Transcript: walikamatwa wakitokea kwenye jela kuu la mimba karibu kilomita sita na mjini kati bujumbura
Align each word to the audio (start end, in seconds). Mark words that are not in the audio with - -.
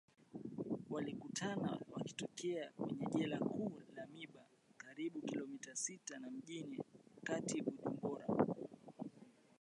walikamatwa 0.89 1.81
wakitokea 1.91 2.69
kwenye 2.75 3.05
jela 3.05 3.37
kuu 3.39 3.81
la 3.95 4.05
mimba 4.05 4.45
karibu 4.77 5.21
kilomita 5.21 5.75
sita 5.75 6.19
na 6.19 6.31
mjini 6.31 6.81
kati 7.23 7.61
bujumbura 7.61 8.25